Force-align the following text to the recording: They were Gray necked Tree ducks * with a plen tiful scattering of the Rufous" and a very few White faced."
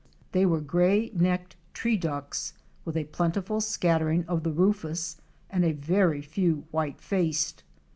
They 0.31 0.47
were 0.47 0.61
Gray 0.61 1.11
necked 1.13 1.57
Tree 1.75 1.95
ducks 1.95 2.53
* 2.69 2.85
with 2.85 2.97
a 2.97 3.03
plen 3.03 3.33
tiful 3.33 3.61
scattering 3.61 4.25
of 4.25 4.41
the 4.41 4.51
Rufous" 4.51 5.17
and 5.47 5.63
a 5.63 5.73
very 5.73 6.23
few 6.23 6.65
White 6.71 6.99
faced." 6.99 7.61